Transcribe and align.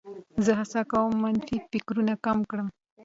زه 0.45 0.51
هڅه 0.59 0.81
کوم 0.91 1.11
منفي 1.23 1.57
فکرونه 1.71 2.13
کم 2.25 2.37
کړم. 2.49 2.67